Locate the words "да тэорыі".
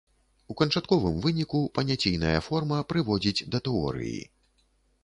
3.51-4.19